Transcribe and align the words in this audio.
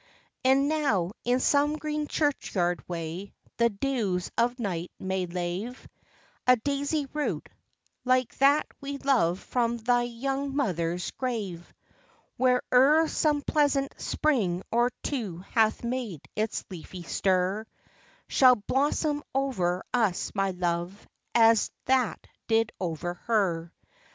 E'en 0.43 0.67
now, 0.67 1.11
in 1.25 1.39
some 1.39 1.75
green 1.77 2.07
churchyard 2.07 2.81
way, 2.89 3.35
the 3.57 3.69
dews 3.69 4.31
of 4.35 4.57
night 4.57 4.89
may 4.97 5.27
lave 5.27 5.87
A 6.47 6.55
daisy 6.55 7.05
root, 7.13 7.47
like 8.03 8.35
that 8.39 8.65
we 8.81 8.97
love 8.97 9.39
from 9.39 9.77
thy 9.77 10.01
young 10.01 10.55
mother's 10.55 11.11
grave, 11.11 11.71
Which 12.35 12.63
ere 12.71 13.07
some 13.07 13.43
pleasant 13.43 13.93
spring 14.01 14.63
or 14.71 14.89
two 15.03 15.37
hath 15.51 15.83
made 15.83 16.27
its 16.35 16.65
leafy 16.71 17.03
stir, 17.03 17.67
Shall 18.27 18.55
blossom 18.55 19.21
over 19.35 19.83
us 19.93 20.31
my 20.33 20.49
love, 20.49 21.07
as 21.35 21.69
that 21.85 22.25
did 22.47 22.71
over 22.79 23.13
her. 23.13 23.71